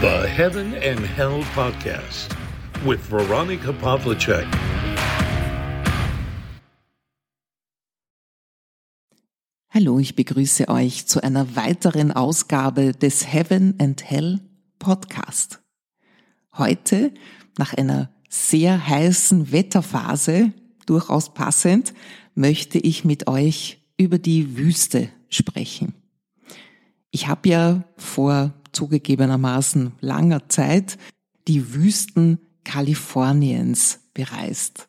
The 0.00 0.26
Heaven 0.26 0.72
and 0.76 0.98
Hell 1.00 1.44
Podcast 1.54 2.34
with 2.86 3.00
Veronica 3.10 3.70
Pavlicek. 3.70 4.46
Hallo, 9.68 9.98
ich 9.98 10.16
begrüße 10.16 10.68
euch 10.68 11.06
zu 11.06 11.22
einer 11.22 11.54
weiteren 11.54 12.12
Ausgabe 12.12 12.92
des 12.92 13.30
Heaven 13.30 13.74
and 13.78 14.02
Hell 14.02 14.40
Podcast. 14.78 15.60
Heute, 16.56 17.12
nach 17.58 17.74
einer 17.74 18.10
sehr 18.30 18.88
heißen 18.88 19.52
Wetterphase, 19.52 20.54
durchaus 20.86 21.34
passend, 21.34 21.92
möchte 22.34 22.78
ich 22.78 23.04
mit 23.04 23.28
euch 23.28 23.82
über 23.98 24.16
die 24.16 24.56
Wüste 24.56 25.10
sprechen. 25.28 25.92
Ich 27.10 27.28
habe 27.28 27.50
ja 27.50 27.84
vor 27.98 28.54
zugegebenermaßen 28.72 29.92
langer 30.00 30.48
Zeit 30.48 30.98
die 31.48 31.74
Wüsten 31.74 32.38
Kaliforniens 32.64 34.00
bereist, 34.14 34.88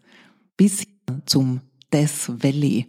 bis 0.57 0.85
zum 1.25 1.61
Death 1.93 2.43
Valley, 2.43 2.87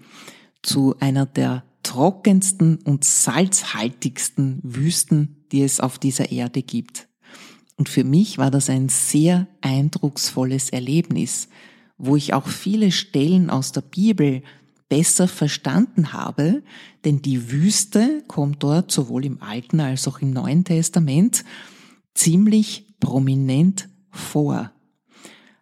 zu 0.63 0.95
einer 1.01 1.27
der 1.27 1.65
trockensten 1.83 2.77
und 2.85 3.05
salzhaltigsten 3.05 4.61
Wüsten, 4.63 5.45
die 5.51 5.63
es 5.63 5.81
auf 5.81 5.99
dieser 5.99 6.31
Erde 6.31 6.63
gibt. 6.63 7.09
Und 7.77 7.89
für 7.89 8.05
mich 8.05 8.39
war 8.39 8.51
das 8.51 8.71
ein 8.71 8.89
sehr 8.89 9.49
eindrucksvolles 9.61 10.71
Erlebnis, 10.71 11.49
wo 11.99 12.17
ich 12.17 12.35
auch 12.35 12.47
viele 12.47 12.93
Stellen 12.93 13.51
aus 13.51 13.73
der 13.73 13.81
Bibel 13.81 14.43
besser 14.93 15.27
verstanden 15.27 16.13
habe, 16.13 16.63
denn 17.07 17.23
die 17.23 17.51
Wüste 17.51 18.23
kommt 18.29 18.63
dort 18.63 18.93
sowohl 18.93 19.25
im 19.25 19.41
Alten 19.41 19.81
als 19.81 20.07
auch 20.07 20.21
im 20.21 20.33
Neuen 20.33 20.65
Testament 20.65 21.47
ziemlich 22.13 22.85
prominent 23.01 23.89
vor. 24.11 24.71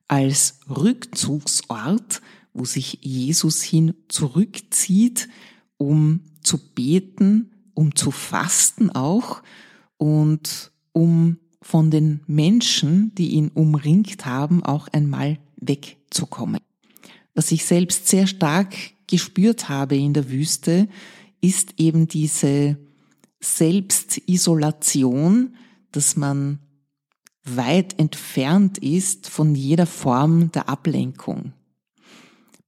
Als 0.09 0.59
Rückzugsort, 0.69 2.23
wo 2.55 2.65
sich 2.65 2.99
Jesus 3.03 3.63
hin 3.63 3.95
zurückzieht, 4.09 5.29
um 5.77 6.23
zu 6.43 6.59
beten, 6.75 7.53
um 7.75 7.95
zu 7.95 8.11
fasten 8.11 8.91
auch 8.91 9.45
und 9.97 10.73
um 10.91 11.39
von 11.63 11.93
den 11.93 12.19
Menschen, 12.27 13.15
die 13.15 13.29
ihn 13.29 13.53
umringt 13.55 14.27
haben, 14.27 14.65
auch 14.65 14.89
einmal 14.89 15.39
wegzukommen. 15.55 16.59
Was 17.37 17.53
ich 17.53 17.65
selbst 17.65 18.09
sehr 18.09 18.27
stark 18.27 18.75
gespürt 19.11 19.69
habe 19.69 19.97
in 19.97 20.15
der 20.15 20.31
Wüste, 20.31 20.89
ist 21.41 21.75
eben 21.79 22.09
diese 22.09 22.77
Selbstisolation, 23.41 25.55
dass 25.93 26.17
man 26.17 26.59
weit 27.45 27.97
entfernt 27.99 28.79
ist 28.79 29.29
von 29.29 29.55
jeder 29.55 29.87
Form 29.87 30.51
der 30.53 30.69
Ablenkung. 30.69 31.53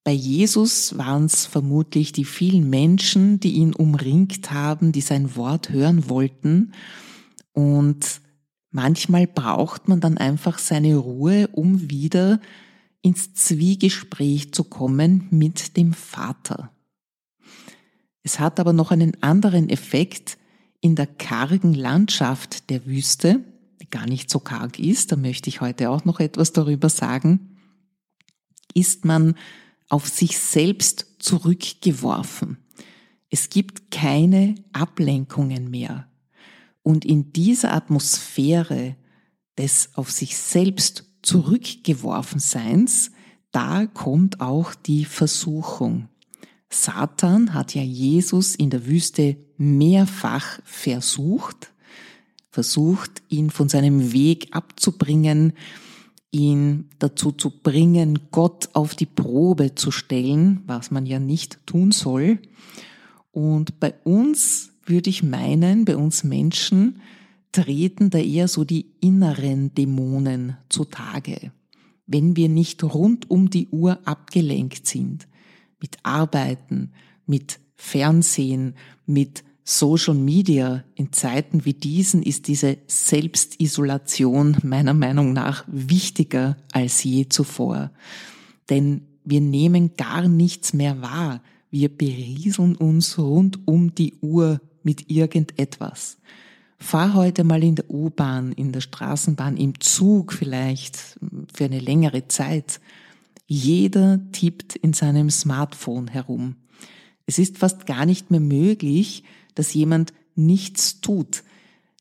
Bei 0.05 0.13
Jesus 0.13 0.99
waren 0.99 1.27
es 1.27 1.47
vermutlich 1.47 2.13
die 2.13 2.25
vielen 2.25 2.69
Menschen, 2.69 3.39
die 3.39 3.53
ihn 3.53 3.73
umringt 3.73 4.51
haben, 4.51 4.91
die 4.91 5.01
sein 5.01 5.37
Wort 5.37 5.71
hören 5.71 6.09
wollten. 6.09 6.73
Und 7.53 8.21
manchmal 8.71 9.29
braucht 9.29 9.87
man 9.87 10.01
dann 10.01 10.19
einfach 10.19 10.59
seine 10.59 10.97
Ruhe, 10.97 11.49
um 11.53 11.89
wieder 11.89 12.41
ins 13.03 13.35
Zwiegespräch 13.35 14.53
zu 14.55 14.65
kommen 14.65 15.27
mit 15.31 15.77
dem 15.77 15.93
Vater. 15.93 16.73
Es 18.23 18.39
hat 18.39 18.61
aber 18.61 18.73
noch 18.73 18.93
einen 18.93 19.21
anderen 19.23 19.69
Effekt 19.69 20.39
in 20.81 20.95
der 20.95 21.07
kargen 21.07 21.75
Landschaft 21.75 22.71
der 22.71 22.87
Wüste, 22.87 23.45
die 23.81 23.91
gar 23.91 24.07
nicht 24.07 24.31
so 24.31 24.39
karg 24.39 24.79
ist, 24.79 25.13
da 25.13 25.17
möchte 25.17 25.49
ich 25.49 25.61
heute 25.61 25.91
auch 25.91 26.05
noch 26.05 26.21
etwas 26.21 26.53
darüber 26.53 26.89
sagen, 26.89 27.59
ist 28.75 29.05
man 29.05 29.35
auf 29.89 30.09
sich 30.09 30.39
selbst 30.39 31.17
zurückgeworfen. 31.19 32.59
Es 33.29 33.51
gibt 33.51 33.91
keine 33.91 34.55
Ablenkungen 34.73 35.71
mehr. 35.71 36.09
Und 36.83 37.05
in 37.05 37.33
dieser 37.33 37.73
Atmosphäre 37.73 38.97
des 39.59 39.91
auf 39.95 40.11
sich 40.11 40.37
selbst 40.37 41.12
zurückgeworfen 41.23 42.41
Seins, 42.41 43.11
da 43.51 43.87
kommt 43.87 44.41
auch 44.41 44.75
die 44.75 45.05
Versuchung. 45.05 46.09
Satan 46.71 47.55
hat 47.55 47.75
ja 47.75 47.83
Jesus 47.83 48.55
in 48.55 48.71
der 48.71 48.87
Wüste 48.87 49.37
mehrfach 49.59 50.61
versucht, 50.65 51.73
versucht, 52.51 53.23
ihn 53.29 53.51
von 53.51 53.69
seinem 53.69 54.13
Weg 54.13 54.49
abzubringen, 54.53 55.53
ihn 56.31 56.89
dazu 56.99 57.31
zu 57.31 57.51
bringen, 57.51 58.19
Gott 58.31 58.71
auf 58.73 58.95
die 58.95 59.07
Probe 59.07 59.75
zu 59.75 59.91
stellen, 59.91 60.63
was 60.67 60.91
man 60.91 61.05
ja 61.05 61.19
nicht 61.19 61.59
tun 61.67 61.93
soll. 61.93 62.39
Und 63.33 63.79
bei 63.81 63.95
uns 64.05 64.71
würde 64.85 65.11
ich 65.11 65.23
meinen, 65.23 65.85
bei 65.85 65.97
uns 65.97 66.25
Menschen, 66.25 67.01
treten 67.53 68.11
da 68.11 68.19
eher 68.19 68.49
so 68.49 68.65
die 68.65 68.87
inneren 69.01 69.75
Dämonen 69.75 70.57
zutage. 70.69 71.53
Wenn 72.07 72.37
wir 72.37 72.49
nicht 72.49 72.83
rund 72.83 73.31
um 73.31 73.51
die 73.51 73.69
Uhr 73.69 74.01
abgelenkt 74.07 74.87
sind, 74.87 75.29
mit 75.81 75.99
Arbeiten, 76.03 76.93
mit 77.27 77.61
Fernsehen, 77.77 78.75
mit 79.07 79.45
Social 79.65 80.15
Media 80.15 80.85
in 80.95 81.13
Zeiten 81.13 81.65
wie 81.65 81.75
diesen 81.75 82.23
ist 82.23 82.49
diese 82.49 82.79
Selbstisolation 82.89 84.57
meiner 84.63 84.95
Meinung 84.95 85.33
nach 85.33 85.65
wichtiger 85.69 86.57
als 86.73 87.05
je 87.05 87.29
zuvor. 87.29 87.93
Denn 88.71 89.03
wir 89.25 89.41
nehmen 89.41 89.95
gar 89.97 90.27
nichts 90.27 90.73
mehr 90.73 91.01
wahr. 91.01 91.43
Wir 91.71 91.97
berieseln 91.97 92.75
uns 92.75 93.19
rund 93.19 93.67
um 93.67 93.95
die 93.95 94.15
Uhr 94.21 94.61
mit 94.83 95.11
irgendetwas. 95.11 96.19
Fahr 96.83 97.15
heute 97.15 97.45
mal 97.45 97.63
in 97.63 97.77
der 97.77 97.91
U-Bahn, 97.91 98.53
in 98.53 98.73
der 98.73 98.81
Straßenbahn, 98.81 99.57
im 99.57 99.81
Zug 99.81 100.33
vielleicht 100.33 101.19
für 101.53 101.65
eine 101.65 101.79
längere 101.79 102.29
Zeit. 102.29 102.81
Jeder 103.47 104.21
tippt 104.33 104.77
in 104.77 104.93
seinem 104.93 105.31
Smartphone 105.31 106.09
herum. 106.09 106.57
Es 107.27 107.39
ist 107.39 107.59
fast 107.59 107.87
gar 107.87 108.05
nicht 108.05 108.31
mehr 108.31 108.41
möglich, 108.41 109.25
dass 109.55 109.75
jemand 109.75 110.13
nichts 110.35 111.01
tut. 111.01 111.45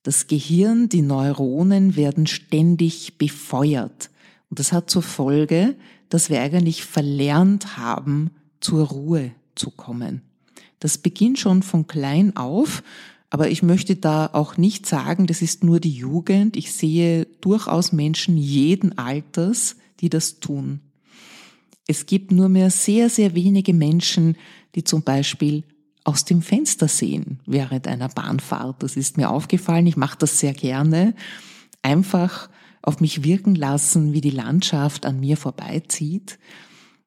Das 0.03 0.27
Gehirn, 0.27 0.89
die 0.89 1.03
Neuronen 1.03 1.95
werden 1.95 2.25
ständig 2.25 3.17
befeuert. 3.17 4.09
Und 4.49 4.59
das 4.59 4.71
hat 4.71 4.89
zur 4.89 5.03
Folge, 5.03 5.75
dass 6.09 6.29
wir 6.29 6.41
eigentlich 6.41 6.83
verlernt 6.83 7.77
haben, 7.77 8.31
zur 8.59 8.87
Ruhe 8.87 9.31
zu 9.55 9.71
kommen. 9.71 10.21
Das 10.79 10.97
beginnt 10.97 11.39
schon 11.39 11.61
von 11.61 11.85
klein 11.87 12.35
auf 12.35 12.83
aber 13.31 13.49
ich 13.49 13.63
möchte 13.63 13.95
da 13.95 14.29
auch 14.33 14.57
nicht 14.57 14.85
sagen, 14.85 15.25
das 15.25 15.41
ist 15.41 15.63
nur 15.63 15.79
die 15.79 15.93
Jugend. 15.93 16.57
Ich 16.57 16.73
sehe 16.73 17.25
durchaus 17.39 17.93
Menschen 17.93 18.37
jeden 18.37 18.97
Alters, 18.97 19.77
die 20.01 20.09
das 20.09 20.41
tun. 20.41 20.81
Es 21.87 22.05
gibt 22.05 22.33
nur 22.33 22.49
mehr 22.49 22.69
sehr, 22.69 23.09
sehr 23.09 23.33
wenige 23.33 23.73
Menschen, 23.73 24.35
die 24.75 24.83
zum 24.83 25.03
Beispiel 25.03 25.63
aus 26.03 26.25
dem 26.25 26.41
Fenster 26.41 26.89
sehen 26.89 27.39
während 27.45 27.87
einer 27.87 28.09
Bahnfahrt. 28.09 28.83
Das 28.83 28.97
ist 28.97 29.15
mir 29.15 29.29
aufgefallen. 29.29 29.87
Ich 29.87 29.95
mache 29.95 30.17
das 30.19 30.39
sehr 30.39 30.53
gerne. 30.53 31.15
Einfach 31.83 32.49
auf 32.81 32.99
mich 32.99 33.23
wirken 33.23 33.55
lassen, 33.55 34.11
wie 34.11 34.21
die 34.21 34.29
Landschaft 34.29 35.05
an 35.05 35.21
mir 35.21 35.37
vorbeizieht. 35.37 36.37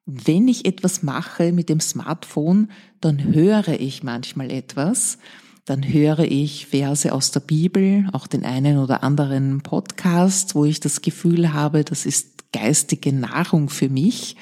Wenn 0.07 0.47
ich 0.47 0.65
etwas 0.65 1.03
mache 1.03 1.51
mit 1.51 1.69
dem 1.69 1.81
Smartphone, 1.81 2.71
dann 2.99 3.23
höre 3.23 3.79
ich 3.79 4.01
manchmal 4.01 4.49
etwas 4.49 5.19
dann 5.65 5.83
höre 5.83 6.19
ich 6.19 6.67
Verse 6.67 7.11
aus 7.11 7.31
der 7.31 7.39
Bibel, 7.39 8.07
auch 8.13 8.27
den 8.27 8.45
einen 8.45 8.77
oder 8.77 9.03
anderen 9.03 9.61
Podcast, 9.61 10.53
wo 10.53 10.63
ich 10.63 10.79
das 10.79 11.01
Gefühl 11.01 11.53
habe, 11.53 11.83
das 11.83 12.05
ist 12.05 12.51
geistige 12.53 13.11
Nahrung 13.11 13.69
für 13.69 13.89
mich. 13.89 14.35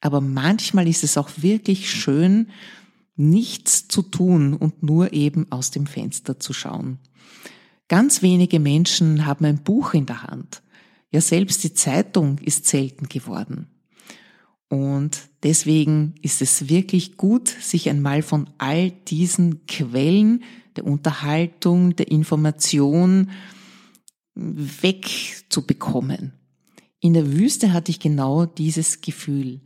Aber 0.00 0.20
manchmal 0.20 0.88
ist 0.88 1.04
es 1.04 1.18
auch 1.18 1.28
wirklich 1.36 1.90
schön, 1.90 2.48
nichts 3.16 3.86
zu 3.86 4.02
tun 4.02 4.54
und 4.54 4.82
nur 4.82 5.12
eben 5.12 5.46
aus 5.52 5.70
dem 5.70 5.86
Fenster 5.86 6.40
zu 6.40 6.54
schauen. 6.54 6.98
Ganz 7.88 8.22
wenige 8.22 8.58
Menschen 8.58 9.26
haben 9.26 9.44
ein 9.44 9.62
Buch 9.62 9.92
in 9.92 10.06
der 10.06 10.22
Hand. 10.22 10.62
Ja, 11.10 11.20
selbst 11.20 11.62
die 11.62 11.74
Zeitung 11.74 12.38
ist 12.38 12.66
selten 12.66 13.08
geworden. 13.08 13.68
Und 14.68 15.28
deswegen 15.42 16.14
ist 16.22 16.40
es 16.40 16.70
wirklich 16.70 17.18
gut, 17.18 17.48
sich 17.48 17.90
einmal 17.90 18.22
von 18.22 18.48
all 18.56 18.90
diesen 18.90 19.66
Quellen 19.66 20.42
der 20.76 20.86
Unterhaltung, 20.86 21.96
der 21.96 22.10
Information 22.10 23.30
wegzubekommen. 24.34 26.32
In 27.00 27.14
der 27.14 27.32
Wüste 27.32 27.72
hatte 27.72 27.90
ich 27.90 28.00
genau 28.00 28.46
dieses 28.46 29.00
Gefühl, 29.00 29.60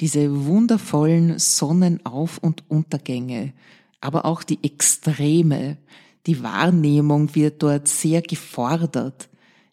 diese 0.00 0.46
wundervollen 0.46 1.38
Sonnenauf- 1.38 2.38
und 2.38 2.68
Untergänge, 2.68 3.52
aber 4.00 4.24
auch 4.24 4.42
die 4.42 4.62
Extreme. 4.62 5.78
Die 6.26 6.42
Wahrnehmung 6.42 7.34
wird 7.34 7.62
dort 7.62 7.86
sehr 7.88 8.22
gefordert. 8.22 9.28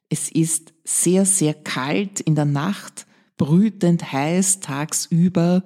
Es 0.10 0.30
ist 0.30 0.74
sehr, 0.84 1.26
sehr 1.26 1.54
kalt 1.54 2.20
in 2.20 2.36
der 2.36 2.46
Nacht, 2.46 3.08
brütend 3.38 4.12
heiß 4.12 4.60
tagsüber 4.60 5.64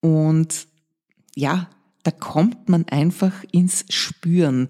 und 0.00 0.66
ja, 1.36 1.68
da 2.02 2.10
kommt 2.10 2.68
man 2.68 2.86
einfach 2.88 3.44
ins 3.52 3.84
Spüren. 3.88 4.68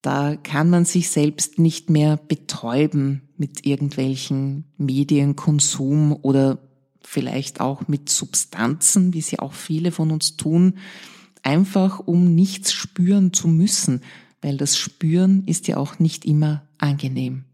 Da 0.00 0.36
kann 0.36 0.70
man 0.70 0.84
sich 0.84 1.10
selbst 1.10 1.58
nicht 1.58 1.90
mehr 1.90 2.16
betäuben 2.16 3.22
mit 3.36 3.66
irgendwelchen 3.66 4.64
Medienkonsum 4.78 6.12
oder 6.22 6.58
vielleicht 7.02 7.60
auch 7.60 7.88
mit 7.88 8.08
Substanzen, 8.08 9.12
wie 9.12 9.20
sie 9.20 9.38
auch 9.38 9.52
viele 9.52 9.92
von 9.92 10.10
uns 10.10 10.36
tun, 10.36 10.78
einfach 11.42 12.00
um 12.00 12.34
nichts 12.34 12.72
spüren 12.72 13.32
zu 13.32 13.48
müssen, 13.48 14.02
weil 14.40 14.56
das 14.56 14.76
Spüren 14.76 15.44
ist 15.46 15.68
ja 15.68 15.76
auch 15.76 15.98
nicht 15.98 16.24
immer 16.24 16.66
angenehm. 16.78 17.44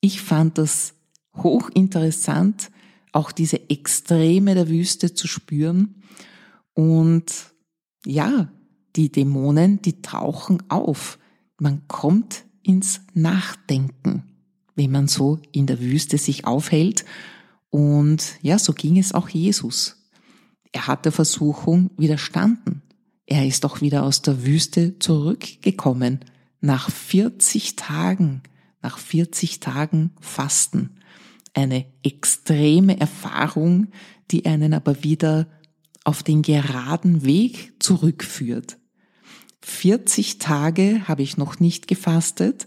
Ich 0.00 0.20
fand 0.20 0.58
das 0.58 0.94
hochinteressant, 1.36 2.70
auch 3.12 3.32
diese 3.32 3.70
Extreme 3.70 4.54
der 4.54 4.68
Wüste 4.68 5.14
zu 5.14 5.28
spüren. 5.28 6.02
Und 6.74 7.51
ja, 8.06 8.50
die 8.96 9.10
Dämonen, 9.10 9.80
die 9.82 10.02
tauchen 10.02 10.62
auf. 10.68 11.18
Man 11.58 11.86
kommt 11.88 12.44
ins 12.62 13.00
Nachdenken, 13.14 14.24
wenn 14.74 14.90
man 14.90 15.08
so 15.08 15.40
in 15.52 15.66
der 15.66 15.80
Wüste 15.80 16.18
sich 16.18 16.46
aufhält. 16.46 17.04
Und 17.70 18.34
ja, 18.42 18.58
so 18.58 18.72
ging 18.72 18.98
es 18.98 19.12
auch 19.12 19.28
Jesus. 19.28 20.02
Er 20.72 20.86
hat 20.86 21.04
der 21.04 21.12
Versuchung 21.12 21.90
widerstanden. 21.96 22.82
Er 23.26 23.46
ist 23.46 23.64
auch 23.64 23.80
wieder 23.80 24.02
aus 24.02 24.22
der 24.22 24.44
Wüste 24.44 24.98
zurückgekommen. 24.98 26.20
Nach 26.60 26.90
40 26.90 27.76
Tagen, 27.76 28.42
nach 28.82 28.98
40 28.98 29.60
Tagen 29.60 30.12
Fasten. 30.20 30.96
Eine 31.54 31.86
extreme 32.02 32.98
Erfahrung, 32.98 33.88
die 34.30 34.46
einen 34.46 34.74
aber 34.74 35.02
wieder 35.04 35.46
auf 36.04 36.22
den 36.22 36.42
geraden 36.42 37.24
Weg 37.24 37.74
zurückführt. 37.78 38.78
40 39.62 40.38
Tage 40.38 41.06
habe 41.06 41.22
ich 41.22 41.36
noch 41.36 41.60
nicht 41.60 41.86
gefastet, 41.86 42.66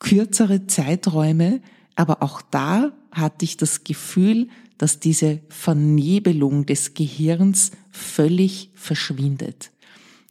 kürzere 0.00 0.66
Zeiträume, 0.66 1.60
aber 1.94 2.22
auch 2.22 2.42
da 2.42 2.92
hatte 3.12 3.44
ich 3.44 3.56
das 3.56 3.84
Gefühl, 3.84 4.48
dass 4.78 4.98
diese 4.98 5.40
Vernebelung 5.48 6.66
des 6.66 6.94
Gehirns 6.94 7.70
völlig 7.90 8.70
verschwindet. 8.74 9.70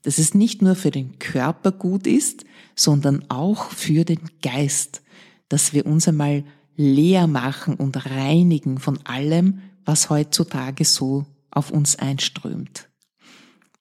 Dass 0.01 0.17
es 0.17 0.33
nicht 0.33 0.61
nur 0.61 0.75
für 0.75 0.91
den 0.91 1.17
Körper 1.19 1.71
gut 1.71 2.07
ist, 2.07 2.43
sondern 2.75 3.29
auch 3.29 3.69
für 3.69 4.03
den 4.03 4.19
Geist, 4.41 5.01
dass 5.47 5.73
wir 5.73 5.85
uns 5.85 6.07
einmal 6.07 6.43
leer 6.75 7.27
machen 7.27 7.75
und 7.75 8.05
reinigen 8.05 8.79
von 8.79 8.99
allem, 9.05 9.59
was 9.85 10.09
heutzutage 10.09 10.83
so 10.83 11.25
auf 11.53 11.71
uns 11.71 11.97
einströmt. 11.97 12.89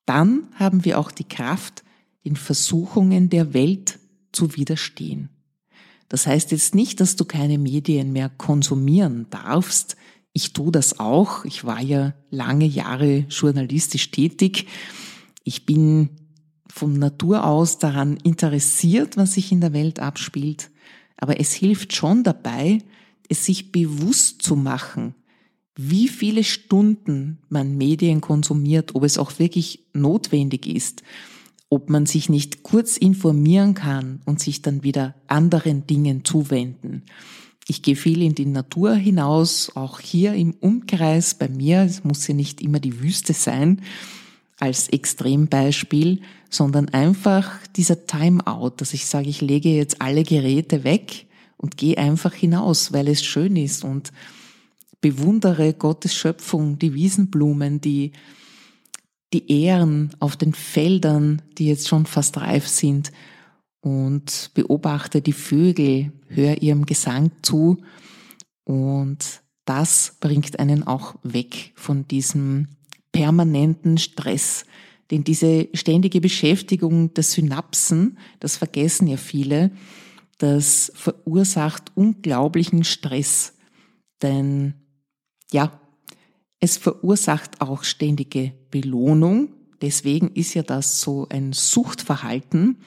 Dann 0.06 0.48
haben 0.54 0.84
wir 0.84 0.98
auch 0.98 1.10
die 1.10 1.28
Kraft, 1.28 1.84
den 2.24 2.36
Versuchungen 2.36 3.30
der 3.30 3.54
Welt 3.54 3.98
zu 4.32 4.56
widerstehen. 4.56 5.30
Das 6.08 6.26
heißt 6.26 6.50
jetzt 6.50 6.74
nicht, 6.74 7.00
dass 7.00 7.16
du 7.16 7.24
keine 7.24 7.58
Medien 7.58 8.12
mehr 8.12 8.28
konsumieren 8.28 9.26
darfst. 9.30 9.96
Ich 10.32 10.52
tue 10.52 10.70
das 10.70 11.00
auch. 11.00 11.44
Ich 11.44 11.64
war 11.64 11.80
ja 11.80 12.14
lange 12.30 12.66
Jahre 12.66 13.20
journalistisch 13.28 14.10
tätig. 14.10 14.66
Ich 15.44 15.64
bin 15.66 16.10
von 16.68 16.98
Natur 16.98 17.44
aus 17.44 17.78
daran 17.78 18.16
interessiert, 18.18 19.16
was 19.16 19.34
sich 19.34 19.52
in 19.52 19.60
der 19.60 19.72
Welt 19.72 20.00
abspielt. 20.00 20.70
Aber 21.16 21.40
es 21.40 21.52
hilft 21.52 21.94
schon 21.94 22.24
dabei, 22.24 22.78
es 23.28 23.46
sich 23.46 23.72
bewusst 23.72 24.42
zu 24.42 24.56
machen, 24.56 25.14
wie 25.76 26.08
viele 26.08 26.44
Stunden 26.44 27.38
man 27.48 27.76
Medien 27.76 28.20
konsumiert, 28.20 28.94
ob 28.94 29.04
es 29.04 29.18
auch 29.18 29.38
wirklich 29.38 29.84
notwendig 29.94 30.66
ist, 30.66 31.02
ob 31.70 31.88
man 31.88 32.04
sich 32.04 32.28
nicht 32.28 32.62
kurz 32.62 32.96
informieren 32.96 33.74
kann 33.74 34.20
und 34.26 34.40
sich 34.40 34.60
dann 34.60 34.82
wieder 34.82 35.14
anderen 35.26 35.86
Dingen 35.86 36.24
zuwenden. 36.24 37.02
Ich 37.68 37.82
gehe 37.82 37.96
viel 37.96 38.20
in 38.22 38.34
die 38.34 38.46
Natur 38.46 38.94
hinaus, 38.94 39.72
auch 39.74 40.00
hier 40.00 40.34
im 40.34 40.52
Umkreis 40.60 41.34
bei 41.34 41.48
mir. 41.48 41.82
Es 41.82 42.04
muss 42.04 42.26
ja 42.26 42.34
nicht 42.34 42.60
immer 42.60 42.80
die 42.80 43.00
Wüste 43.00 43.32
sein 43.32 43.80
als 44.58 44.88
Extrembeispiel, 44.88 46.20
sondern 46.50 46.88
einfach 46.90 47.50
dieser 47.76 48.06
Timeout, 48.06 48.74
dass 48.76 48.92
ich 48.92 49.06
sage, 49.06 49.28
ich 49.28 49.40
lege 49.40 49.70
jetzt 49.70 50.02
alle 50.02 50.24
Geräte 50.24 50.84
weg 50.84 51.26
und 51.56 51.76
gehe 51.76 51.96
einfach 51.96 52.34
hinaus, 52.34 52.92
weil 52.92 53.08
es 53.08 53.24
schön 53.24 53.56
ist 53.56 53.84
und 53.84 54.12
bewundere 55.02 55.74
Gottes 55.74 56.14
Schöpfung, 56.14 56.78
die 56.78 56.94
Wiesenblumen, 56.94 57.82
die, 57.82 58.12
die 59.34 59.64
Ähren 59.64 60.14
auf 60.20 60.36
den 60.36 60.54
Feldern, 60.54 61.42
die 61.58 61.66
jetzt 61.66 61.88
schon 61.88 62.06
fast 62.06 62.38
reif 62.38 62.66
sind 62.66 63.12
und 63.82 64.52
beobachte 64.54 65.20
die 65.20 65.34
Vögel, 65.34 66.12
höre 66.28 66.62
ihrem 66.62 66.86
Gesang 66.86 67.32
zu 67.42 67.82
und 68.64 69.42
das 69.64 70.16
bringt 70.20 70.58
einen 70.58 70.86
auch 70.86 71.16
weg 71.22 71.72
von 71.74 72.08
diesem 72.08 72.68
permanenten 73.12 73.98
Stress, 73.98 74.64
denn 75.10 75.24
diese 75.24 75.68
ständige 75.74 76.20
Beschäftigung 76.20 77.12
der 77.12 77.24
Synapsen, 77.24 78.18
das 78.40 78.56
vergessen 78.56 79.08
ja 79.08 79.18
viele, 79.18 79.72
das 80.38 80.90
verursacht 80.94 81.92
unglaublichen 81.94 82.84
Stress, 82.84 83.54
denn 84.22 84.74
ja, 85.52 85.80
es 86.60 86.76
verursacht 86.76 87.60
auch 87.60 87.82
ständige 87.82 88.52
Belohnung. 88.70 89.48
Deswegen 89.80 90.28
ist 90.28 90.54
ja 90.54 90.62
das 90.62 91.00
so 91.00 91.26
ein 91.28 91.52
Suchtverhalten. 91.52 92.78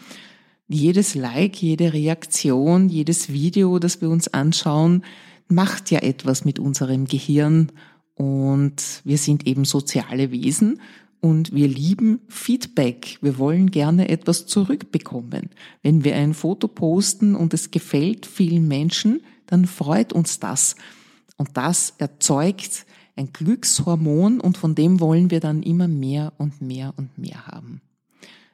Jedes 0.67 1.13
Like, 1.13 1.61
jede 1.61 1.93
Reaktion, 1.93 2.89
jedes 2.89 3.31
Video, 3.31 3.77
das 3.79 4.01
wir 4.01 4.09
uns 4.09 4.29
anschauen, 4.29 5.03
macht 5.47 5.91
ja 5.91 5.99
etwas 5.99 6.45
mit 6.45 6.57
unserem 6.57 7.05
Gehirn 7.05 7.71
und 8.15 9.01
wir 9.03 9.17
sind 9.17 9.45
eben 9.45 9.65
soziale 9.65 10.31
Wesen 10.31 10.79
und 11.19 11.53
wir 11.53 11.67
lieben 11.67 12.21
Feedback. 12.29 13.17
Wir 13.21 13.37
wollen 13.37 13.71
gerne 13.71 14.09
etwas 14.09 14.47
zurückbekommen. 14.47 15.49
Wenn 15.83 16.03
wir 16.03 16.15
ein 16.15 16.33
Foto 16.33 16.67
posten 16.67 17.35
und 17.35 17.53
es 17.53 17.71
gefällt 17.71 18.25
vielen 18.25 18.67
Menschen, 18.67 19.21
dann 19.47 19.65
freut 19.65 20.13
uns 20.13 20.39
das. 20.39 20.75
Und 21.37 21.57
das 21.57 21.93
erzeugt 21.97 22.85
ein 23.15 23.31
Glückshormon 23.31 24.39
und 24.39 24.57
von 24.57 24.75
dem 24.75 24.99
wollen 24.99 25.31
wir 25.31 25.39
dann 25.39 25.63
immer 25.63 25.87
mehr 25.87 26.33
und 26.37 26.61
mehr 26.61 26.93
und 26.97 27.17
mehr 27.17 27.47
haben. 27.47 27.81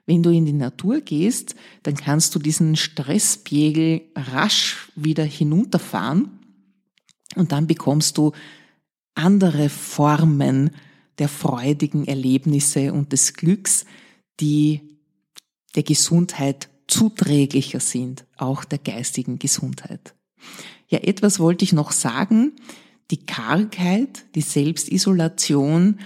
Wenn 0.05 0.23
du 0.23 0.29
in 0.31 0.45
die 0.45 0.53
Natur 0.53 1.01
gehst, 1.01 1.55
dann 1.83 1.95
kannst 1.95 2.35
du 2.35 2.39
diesen 2.39 2.75
Stresspegel 2.75 4.01
rasch 4.15 4.91
wieder 4.95 5.23
hinunterfahren 5.23 6.39
und 7.35 7.51
dann 7.51 7.67
bekommst 7.67 8.17
du 8.17 8.31
andere 9.15 9.69
Formen 9.69 10.71
der 11.17 11.29
freudigen 11.29 12.07
Erlebnisse 12.07 12.93
und 12.93 13.13
des 13.13 13.33
Glücks, 13.33 13.85
die 14.39 14.81
der 15.75 15.83
Gesundheit 15.83 16.69
zuträglicher 16.87 17.79
sind, 17.79 18.25
auch 18.37 18.65
der 18.65 18.79
geistigen 18.79 19.39
Gesundheit. 19.39 20.13
Ja, 20.91 20.99
etwas 20.99 21.39
wollte 21.39 21.63
ich 21.63 21.71
noch 21.71 21.91
sagen. 21.91 22.51
Die 23.11 23.25
Kargheit, 23.25 24.25
die 24.35 24.41
Selbstisolation, 24.41 25.99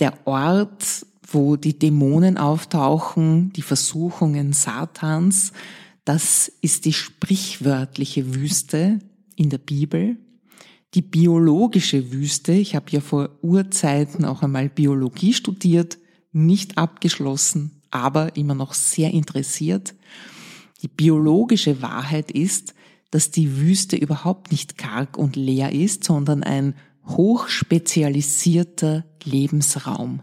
der 0.00 0.26
Ort, 0.26 1.06
wo 1.28 1.56
die 1.56 1.78
Dämonen 1.78 2.36
auftauchen, 2.36 3.52
die 3.52 3.62
Versuchungen 3.62 4.52
Satans, 4.52 5.52
das 6.04 6.50
ist 6.60 6.84
die 6.84 6.92
sprichwörtliche 6.92 8.34
Wüste 8.34 8.98
in 9.36 9.48
der 9.48 9.58
Bibel. 9.58 10.16
Die 10.94 11.02
biologische 11.02 12.12
Wüste, 12.12 12.52
ich 12.52 12.74
habe 12.74 12.90
ja 12.90 13.00
vor 13.00 13.30
Urzeiten 13.42 14.24
auch 14.24 14.42
einmal 14.42 14.68
Biologie 14.68 15.32
studiert, 15.34 15.98
nicht 16.32 16.78
abgeschlossen, 16.78 17.80
aber 17.92 18.36
immer 18.36 18.56
noch 18.56 18.74
sehr 18.74 19.12
interessiert. 19.12 19.94
Die 20.82 20.88
biologische 20.88 21.80
Wahrheit 21.80 22.32
ist, 22.32 22.74
dass 23.12 23.30
die 23.30 23.58
Wüste 23.58 23.94
überhaupt 23.94 24.50
nicht 24.50 24.76
karg 24.76 25.16
und 25.16 25.36
leer 25.36 25.70
ist, 25.70 26.02
sondern 26.02 26.42
ein 26.42 26.74
hochspezialisierter 27.06 29.04
Lebensraum. 29.22 30.22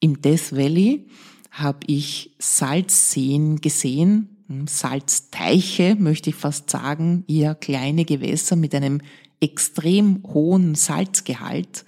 Im 0.00 0.20
Death 0.20 0.52
Valley 0.52 1.06
habe 1.50 1.80
ich 1.86 2.36
Salzseen 2.38 3.60
gesehen, 3.60 4.36
hm, 4.48 4.66
Salzteiche 4.66 5.96
möchte 5.98 6.30
ich 6.30 6.36
fast 6.36 6.68
sagen, 6.68 7.24
eher 7.26 7.54
kleine 7.54 8.04
Gewässer 8.04 8.54
mit 8.54 8.74
einem 8.74 9.00
extrem 9.40 10.22
hohen 10.26 10.74
Salzgehalt 10.74 11.86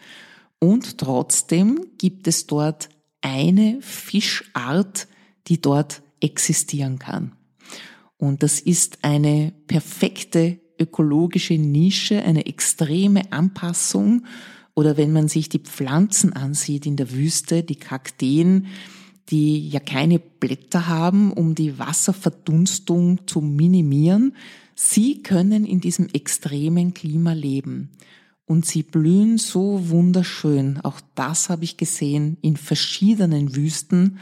und 0.58 0.96
trotzdem 0.98 1.84
gibt 1.98 2.26
es 2.26 2.46
dort 2.46 2.88
eine 3.20 3.78
Fischart, 3.82 5.08
die 5.48 5.60
dort 5.60 6.02
existieren 6.20 6.98
kann. 6.98 7.35
Und 8.18 8.42
das 8.42 8.60
ist 8.60 8.98
eine 9.02 9.52
perfekte 9.66 10.58
ökologische 10.78 11.54
Nische, 11.54 12.22
eine 12.22 12.46
extreme 12.46 13.32
Anpassung. 13.32 14.24
Oder 14.74 14.96
wenn 14.96 15.12
man 15.12 15.28
sich 15.28 15.48
die 15.48 15.58
Pflanzen 15.58 16.32
ansieht 16.32 16.86
in 16.86 16.96
der 16.96 17.12
Wüste, 17.12 17.62
die 17.62 17.76
Kakteen, 17.76 18.66
die 19.28 19.68
ja 19.68 19.80
keine 19.80 20.18
Blätter 20.18 20.86
haben, 20.86 21.32
um 21.32 21.54
die 21.54 21.78
Wasserverdunstung 21.78 23.26
zu 23.26 23.40
minimieren. 23.40 24.34
Sie 24.74 25.22
können 25.22 25.64
in 25.64 25.80
diesem 25.80 26.08
extremen 26.12 26.94
Klima 26.94 27.32
leben. 27.32 27.90
Und 28.44 28.64
sie 28.64 28.84
blühen 28.84 29.38
so 29.38 29.88
wunderschön. 29.88 30.80
Auch 30.82 31.00
das 31.16 31.48
habe 31.48 31.64
ich 31.64 31.76
gesehen 31.76 32.36
in 32.42 32.56
verschiedenen 32.56 33.56
Wüsten. 33.56 34.18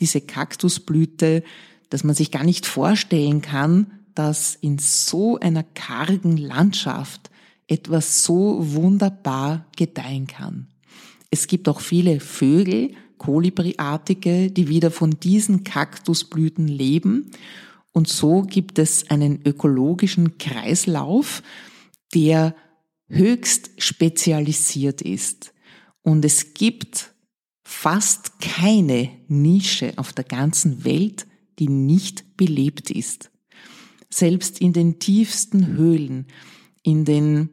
Diese 0.00 0.20
Kaktusblüte, 0.20 1.44
dass 1.90 2.04
man 2.04 2.14
sich 2.14 2.30
gar 2.30 2.44
nicht 2.44 2.66
vorstellen 2.66 3.42
kann, 3.42 3.92
dass 4.14 4.54
in 4.54 4.78
so 4.78 5.38
einer 5.38 5.62
kargen 5.62 6.36
Landschaft 6.36 7.30
etwas 7.66 8.24
so 8.24 8.58
wunderbar 8.74 9.66
gedeihen 9.76 10.26
kann. 10.26 10.68
Es 11.30 11.46
gibt 11.46 11.68
auch 11.68 11.80
viele 11.80 12.20
Vögel, 12.20 12.92
Kolibriartige, 13.18 14.50
die 14.50 14.68
wieder 14.68 14.90
von 14.90 15.10
diesen 15.20 15.62
Kaktusblüten 15.62 16.66
leben. 16.66 17.30
Und 17.92 18.08
so 18.08 18.42
gibt 18.42 18.78
es 18.78 19.10
einen 19.10 19.44
ökologischen 19.44 20.38
Kreislauf, 20.38 21.42
der 22.14 22.54
höchst 23.08 23.70
spezialisiert 23.78 25.02
ist. 25.02 25.52
Und 26.02 26.24
es 26.24 26.54
gibt 26.54 27.12
fast 27.62 28.40
keine 28.40 29.10
Nische 29.28 29.92
auf 29.96 30.12
der 30.12 30.24
ganzen 30.24 30.84
Welt, 30.84 31.26
die 31.60 31.68
nicht 31.68 32.36
belebt 32.36 32.90
ist. 32.90 33.30
Selbst 34.08 34.60
in 34.60 34.72
den 34.72 34.98
tiefsten 34.98 35.68
Höhlen, 35.68 36.26
in 36.82 37.04
den 37.04 37.50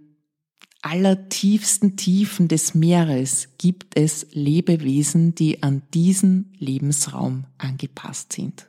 allertiefsten 0.82 1.98
Tiefen 1.98 2.48
des 2.48 2.74
Meeres 2.74 3.50
gibt 3.58 3.98
es 3.98 4.28
Lebewesen, 4.32 5.36
die 5.36 5.62
an 5.62 5.82
diesen 5.94 6.54
Lebensraum 6.58 7.46
angepasst 7.58 8.34
sind. 8.34 8.68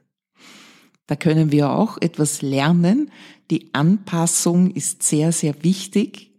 Da 1.06 1.16
können 1.16 1.52
wir 1.52 1.70
auch 1.70 1.96
etwas 2.00 2.42
lernen. 2.42 3.10
Die 3.50 3.72
Anpassung 3.72 4.70
ist 4.70 5.02
sehr, 5.02 5.32
sehr 5.32 5.62
wichtig, 5.62 6.34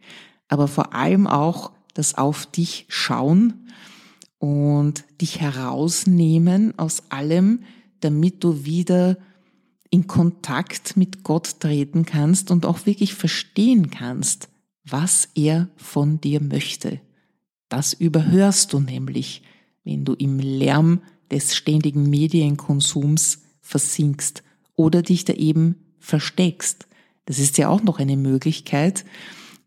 aber 0.47 0.67
vor 0.67 0.93
allem 0.93 1.25
auch 1.25 1.71
das 1.93 2.15
auf 2.15 2.45
dich 2.45 2.85
schauen 2.89 3.67
und 4.37 5.05
dich 5.21 5.39
herausnehmen 5.39 6.77
aus 6.77 7.03
allem, 7.09 7.63
damit 8.01 8.43
du 8.43 8.65
wieder 8.65 9.17
in 9.89 10.07
Kontakt 10.07 10.97
mit 10.97 11.23
Gott 11.23 11.59
treten 11.59 12.05
kannst 12.05 12.51
und 12.51 12.65
auch 12.65 12.85
wirklich 12.85 13.13
verstehen 13.13 13.89
kannst, 13.89 14.49
was 14.85 15.29
er 15.35 15.69
von 15.75 16.21
dir 16.21 16.41
möchte. 16.41 16.99
Das 17.69 17.93
überhörst 17.93 18.73
du 18.73 18.79
nämlich, 18.79 19.43
wenn 19.83 20.05
du 20.05 20.13
im 20.13 20.39
Lärm 20.39 21.01
des 21.31 21.55
ständigen 21.55 22.09
Medienkonsums 22.09 23.43
versinkst 23.61 24.43
oder 24.75 25.01
dich 25.01 25.25
da 25.25 25.33
eben 25.33 25.75
versteckst. 25.99 26.87
Das 27.25 27.39
ist 27.39 27.57
ja 27.57 27.69
auch 27.69 27.83
noch 27.83 27.99
eine 27.99 28.17
Möglichkeit, 28.17 29.05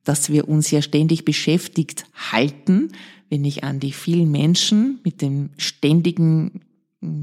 dass 0.05 0.31
wir 0.31 0.49
uns 0.49 0.71
ja 0.71 0.83
ständig 0.83 1.25
beschäftigt 1.25 2.07
halten, 2.15 2.91
wenn 3.29 3.45
ich 3.45 3.63
an 3.63 3.79
die 3.79 3.93
vielen 3.93 4.31
Menschen 4.31 5.01
mit 5.05 5.23
dem 5.23 5.51
ständigen 5.57 6.63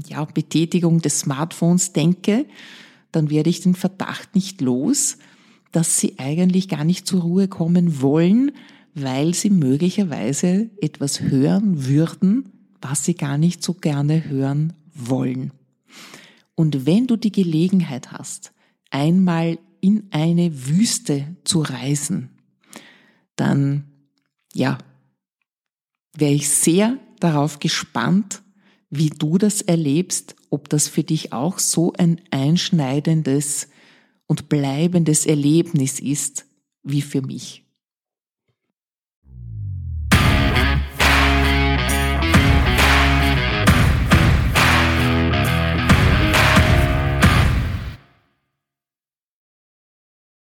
ja, 0.06 0.24
Betätigung 0.24 1.00
des 1.00 1.20
Smartphones 1.20 1.92
denke, 1.92 2.46
dann 3.12 3.30
werde 3.30 3.50
ich 3.50 3.60
den 3.60 3.74
Verdacht 3.74 4.34
nicht 4.34 4.60
los, 4.60 5.18
dass 5.72 5.98
sie 5.98 6.18
eigentlich 6.18 6.68
gar 6.68 6.84
nicht 6.84 7.06
zur 7.06 7.22
Ruhe 7.22 7.48
kommen 7.48 8.00
wollen, 8.00 8.52
weil 8.94 9.34
sie 9.34 9.50
möglicherweise 9.50 10.70
etwas 10.80 11.20
hören 11.20 11.86
würden, 11.86 12.50
was 12.80 13.04
sie 13.04 13.14
gar 13.14 13.38
nicht 13.38 13.62
so 13.62 13.74
gerne 13.74 14.28
hören 14.28 14.72
wollen. 14.94 15.52
Und 16.54 16.86
wenn 16.86 17.06
du 17.06 17.16
die 17.16 17.32
Gelegenheit 17.32 18.12
hast, 18.12 18.52
einmal 18.90 19.58
in 19.80 20.08
eine 20.10 20.66
Wüste 20.66 21.36
zu 21.44 21.60
reisen, 21.60 22.30
dann, 23.36 23.84
ja, 24.52 24.76
wäre 26.16 26.32
ich 26.32 26.48
sehr 26.48 26.98
darauf 27.20 27.60
gespannt, 27.60 28.42
wie 28.90 29.10
du 29.10 29.38
das 29.38 29.62
erlebst, 29.62 30.34
ob 30.50 30.68
das 30.68 30.88
für 30.88 31.04
dich 31.04 31.32
auch 31.32 31.58
so 31.58 31.92
ein 31.92 32.20
einschneidendes 32.30 33.68
und 34.26 34.48
bleibendes 34.48 35.26
Erlebnis 35.26 36.00
ist 36.00 36.46
wie 36.82 37.02
für 37.02 37.22
mich. 37.22 37.64